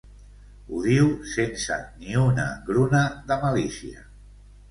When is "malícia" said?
3.45-4.05